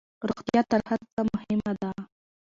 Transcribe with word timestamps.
روغتيا 0.27 0.61
تر 0.71 0.81
هرڅه 0.89 1.21
مهمه 1.33 1.71
ده 1.81 1.91